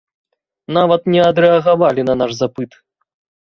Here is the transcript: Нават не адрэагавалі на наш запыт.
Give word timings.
Нават 0.77 1.01
не 1.15 1.19
адрэагавалі 1.31 2.07
на 2.09 2.17
наш 2.23 2.31
запыт. 2.41 2.71